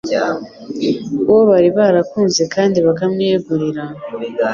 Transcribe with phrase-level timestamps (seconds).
[1.29, 3.83] Uwo bari barakunze kandi bakamwiyegurira,